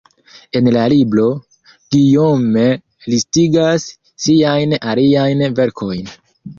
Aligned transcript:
En 0.59 0.69
la 0.75 0.85
libro, 0.93 1.25
Guillaume 1.97 2.65
listigas 3.13 3.89
siajn 4.27 4.79
aliajn 4.95 5.49
verkojn. 5.65 6.15